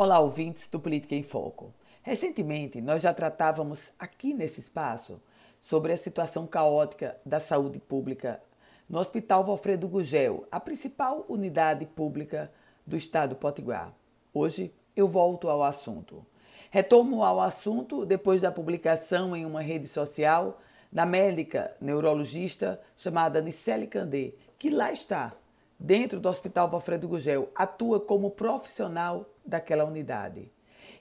Olá, 0.00 0.20
ouvintes 0.20 0.68
do 0.68 0.78
Política 0.78 1.16
em 1.16 1.24
Foco. 1.24 1.74
Recentemente, 2.04 2.80
nós 2.80 3.02
já 3.02 3.12
tratávamos 3.12 3.90
aqui 3.98 4.32
nesse 4.32 4.60
espaço 4.60 5.20
sobre 5.60 5.92
a 5.92 5.96
situação 5.96 6.46
caótica 6.46 7.16
da 7.26 7.40
saúde 7.40 7.80
pública 7.80 8.40
no 8.88 9.00
Hospital 9.00 9.42
Valfredo 9.42 9.88
Gugel, 9.88 10.46
a 10.52 10.60
principal 10.60 11.26
unidade 11.28 11.84
pública 11.84 12.48
do 12.86 12.96
estado 12.96 13.34
Potiguar. 13.34 13.92
Hoje 14.32 14.72
eu 14.94 15.08
volto 15.08 15.50
ao 15.50 15.64
assunto. 15.64 16.24
Retomo 16.70 17.24
ao 17.24 17.40
assunto 17.40 18.06
depois 18.06 18.42
da 18.42 18.52
publicação 18.52 19.34
em 19.34 19.44
uma 19.44 19.62
rede 19.62 19.88
social 19.88 20.60
da 20.92 21.04
médica 21.04 21.76
neurologista 21.80 22.80
chamada 22.96 23.40
Nicele 23.40 23.88
Candê, 23.88 24.32
que 24.60 24.70
lá 24.70 24.92
está, 24.92 25.34
dentro 25.78 26.18
do 26.18 26.28
Hospital 26.28 26.68
Valfredo 26.68 27.06
Gugel, 27.06 27.50
atua 27.54 28.00
como 28.00 28.30
profissional 28.30 29.28
daquela 29.44 29.84
unidade. 29.84 30.50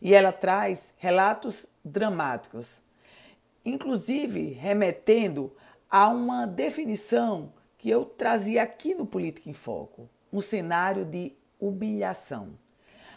E 0.01 0.13
ela 0.13 0.31
traz 0.31 0.93
relatos 0.97 1.65
dramáticos, 1.83 2.79
inclusive 3.65 4.51
remetendo 4.51 5.51
a 5.89 6.07
uma 6.09 6.45
definição 6.45 7.51
que 7.77 7.89
eu 7.89 8.05
trazia 8.05 8.61
aqui 8.61 8.93
no 8.93 9.05
Política 9.05 9.49
em 9.49 9.53
Foco, 9.53 10.09
um 10.31 10.41
cenário 10.41 11.05
de 11.05 11.33
humilhação. 11.59 12.49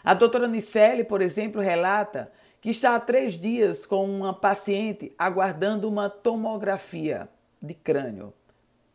A 0.03 0.13
doutora 0.13 0.47
Nicele, 0.47 1.03
por 1.03 1.21
exemplo, 1.21 1.61
relata 1.61 2.31
que 2.59 2.69
está 2.69 2.95
há 2.95 2.99
três 2.99 3.39
dias 3.39 3.85
com 3.85 4.05
uma 4.05 4.33
paciente 4.33 5.13
aguardando 5.17 5.87
uma 5.87 6.09
tomografia 6.09 7.29
de 7.61 7.73
crânio, 7.73 8.33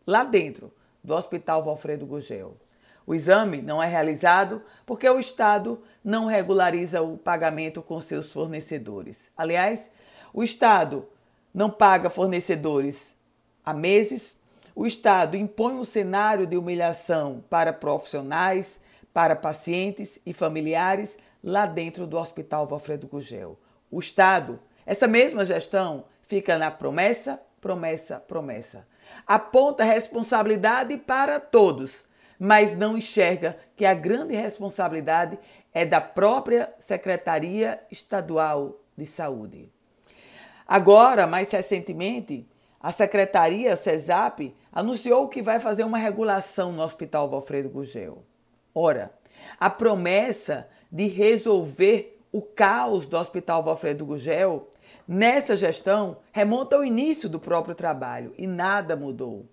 lá 0.07 0.25
dentro 0.25 0.73
do 1.07 1.15
Hospital 1.15 1.63
Valfredo 1.63 2.05
Gugel. 2.05 2.57
O 3.07 3.15
exame 3.15 3.63
não 3.63 3.81
é 3.81 3.87
realizado 3.87 4.61
porque 4.85 5.09
o 5.09 5.21
Estado 5.21 5.81
não 6.03 6.27
regulariza 6.27 7.01
o 7.01 7.17
pagamento 7.17 7.81
com 7.81 8.01
seus 8.01 8.33
fornecedores. 8.33 9.31
Aliás, 9.37 9.89
o 10.35 10.43
Estado 10.43 11.07
não 11.55 11.71
paga 11.71 12.11
fornecedores 12.11 13.15
há 13.65 13.73
meses. 13.73 14.37
O 14.75 14.85
Estado 14.85 15.37
impõe 15.37 15.75
um 15.75 15.85
cenário 15.85 16.45
de 16.45 16.57
humilhação 16.57 17.45
para 17.49 17.73
profissionais, 17.73 18.81
para 19.15 19.37
pacientes 19.37 20.19
e 20.27 20.33
familiares 20.33 21.17
lá 21.43 21.67
dentro 21.67 22.05
do 22.05 22.19
Hospital 22.19 22.67
Valfredo 22.67 23.07
Gugel. 23.07 23.57
O 23.93 24.01
Estado, 24.01 24.59
essa 24.85 25.07
mesma 25.07 25.45
gestão, 25.45 26.05
fica 26.23 26.59
na 26.59 26.73
promessa, 26.73 27.41
promessa, 27.61 28.21
promessa. 28.21 28.87
Aponta 29.27 29.85
responsabilidade 29.85 30.97
para 30.99 31.39
todos 31.41 32.07
mas 32.39 32.77
não 32.77 32.97
enxerga 32.97 33.57
que 33.75 33.85
a 33.85 33.95
grande 33.95 34.35
responsabilidade 34.35 35.39
é 35.73 35.85
da 35.85 36.01
própria 36.01 36.73
Secretaria 36.79 37.81
Estadual 37.91 38.79
de 38.97 39.07
Saúde. 39.07 39.71
Agora, 40.67 41.27
mais 41.27 41.51
recentemente, 41.51 42.47
a 42.81 42.93
Secretaria 42.93 43.77
CESAP 43.77 44.55
anunciou 44.73 45.29
que 45.29 45.43
vai 45.43 45.59
fazer 45.59 45.85
uma 45.85 45.99
regulação 45.99 46.73
no 46.73 46.83
Hospital 46.83 47.29
Valfredo 47.29 47.69
Gugel. 47.69 48.23
Ora, 48.75 49.13
a 49.59 49.71
promessa 49.71 50.69
de 50.91 51.07
resolver 51.07 52.21
o 52.33 52.43
caos 52.43 53.07
do 53.07 53.17
Hospital 53.17 53.63
Valfredo 53.63 54.05
Gugel 54.05 54.69
nessa 55.07 55.57
gestão 55.57 56.19
remonta 56.33 56.77
ao 56.77 56.85
início 56.85 57.29
do 57.29 57.39
próprio 57.39 57.75
trabalho 57.75 58.33
e 58.37 58.47
nada 58.47 58.97
mudou. 58.97 59.47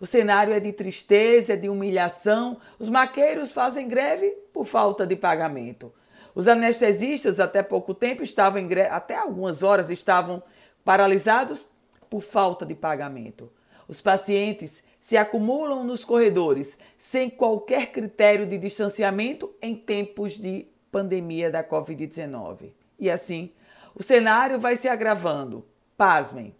O 0.00 0.06
cenário 0.06 0.52
é 0.52 0.58
de 0.58 0.72
tristeza, 0.72 1.56
de 1.56 1.68
humilhação. 1.68 2.58
Os 2.78 2.88
maqueiros 2.88 3.52
fazem 3.52 3.86
greve 3.86 4.30
por 4.52 4.64
falta 4.64 5.06
de 5.06 5.14
pagamento. 5.14 5.92
Os 6.34 6.48
anestesistas, 6.48 7.38
até 7.38 7.62
pouco 7.62 7.94
tempo, 7.94 8.22
estavam 8.22 8.60
em 8.60 8.66
greve, 8.66 8.88
até 8.88 9.16
algumas 9.16 9.62
horas 9.62 9.90
estavam 9.90 10.42
paralisados 10.84 11.66
por 12.10 12.22
falta 12.22 12.66
de 12.66 12.74
pagamento. 12.74 13.50
Os 13.86 14.00
pacientes 14.00 14.82
se 14.98 15.16
acumulam 15.16 15.84
nos 15.84 16.04
corredores 16.04 16.78
sem 16.96 17.28
qualquer 17.28 17.92
critério 17.92 18.46
de 18.46 18.56
distanciamento 18.58 19.52
em 19.60 19.74
tempos 19.74 20.32
de 20.32 20.66
pandemia 20.90 21.50
da 21.50 21.62
Covid-19. 21.62 22.72
E 22.98 23.10
assim, 23.10 23.50
o 23.94 24.02
cenário 24.02 24.58
vai 24.58 24.76
se 24.76 24.88
agravando. 24.88 25.66
Pasmem, 25.96 26.54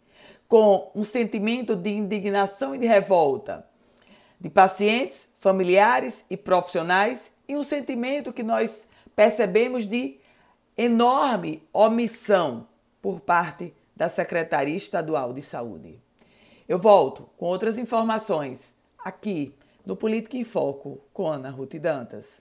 com 0.48 0.91
um 0.94 1.04
sentimento 1.04 1.75
de 1.75 1.91
indignação 1.91 2.75
e 2.75 2.78
de 2.78 2.87
revolta 2.87 3.66
de 4.38 4.50
pacientes, 4.50 5.28
familiares 5.38 6.25
e 6.28 6.37
profissionais 6.37 7.31
e 7.48 7.56
um 7.56 7.62
sentimento 7.62 8.32
que 8.32 8.43
nós 8.43 8.87
percebemos 9.15 9.87
de 9.87 10.19
enorme 10.76 11.62
omissão 11.72 12.66
por 13.00 13.20
parte 13.20 13.72
da 13.94 14.09
Secretaria 14.09 14.76
Estadual 14.76 15.32
de 15.32 15.43
Saúde. 15.43 16.00
Eu 16.69 16.78
volto 16.78 17.28
com 17.37 17.47
outras 17.47 17.78
informações 17.78 18.75
aqui 18.99 19.54
no 19.84 19.97
Política 19.97 20.37
em 20.37 20.44
Foco 20.44 21.00
com 21.12 21.28
Ana 21.28 21.50
Ruth 21.50 21.75
Dantas. 21.75 22.41